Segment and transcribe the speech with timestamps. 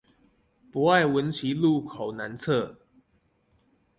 [0.71, 2.77] 博愛文奇路口南側